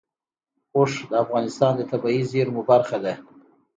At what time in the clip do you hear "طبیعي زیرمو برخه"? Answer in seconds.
1.91-2.97